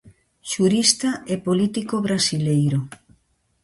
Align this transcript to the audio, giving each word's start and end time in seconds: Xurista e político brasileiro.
Xurista 0.51 1.09
e 1.33 1.35
político 1.47 1.95
brasileiro. 2.05 2.79